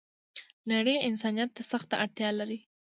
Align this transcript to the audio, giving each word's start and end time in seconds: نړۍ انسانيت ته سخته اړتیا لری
نړۍ 0.71 0.95
انسانيت 1.09 1.49
ته 1.57 1.63
سخته 1.71 1.95
اړتیا 2.03 2.29
لری 2.39 2.59